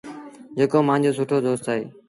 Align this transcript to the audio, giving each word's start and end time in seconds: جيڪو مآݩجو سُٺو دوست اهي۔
جيڪو 0.57 0.79
مآݩجو 0.87 1.11
سُٺو 1.17 1.37
دوست 1.45 1.65
اهي۔ 1.71 1.81